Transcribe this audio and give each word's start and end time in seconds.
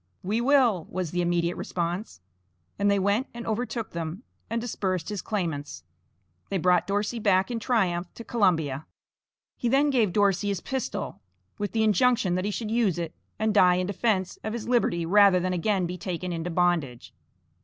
"We 0.23 0.41
will," 0.41 0.87
was 0.89 1.11
the 1.11 1.21
immediate 1.21 1.57
response. 1.57 2.21
And 2.79 2.89
they 2.89 2.97
went 2.97 3.27
and 3.35 3.45
overtook 3.45 3.91
them, 3.91 4.23
and 4.49 4.59
dispersed 4.59 5.09
his 5.09 5.21
claimants. 5.21 5.83
They 6.49 6.57
brought 6.57 6.87
Dorsey 6.87 7.19
back 7.19 7.51
in 7.51 7.59
triumph 7.59 8.11
to 8.15 8.23
Columbia. 8.23 8.87
He 9.57 9.69
then 9.69 9.91
gave 9.91 10.11
Dorsey 10.11 10.47
his 10.47 10.59
pistol, 10.59 11.21
with 11.59 11.71
the 11.73 11.83
injunction 11.83 12.33
that 12.33 12.45
he 12.45 12.49
should 12.49 12.71
use 12.71 12.97
it 12.97 13.13
and 13.37 13.53
die 13.53 13.75
in 13.75 13.85
defence 13.85 14.39
of 14.43 14.53
his 14.53 14.67
liberty 14.67 15.05
rather 15.05 15.39
than 15.39 15.53
again 15.53 15.85
be 15.85 15.99
taken 15.99 16.33
into 16.33 16.49
bondage. 16.49 17.13